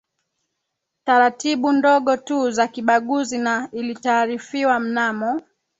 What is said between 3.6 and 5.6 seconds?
ilitaarifiwa mnamo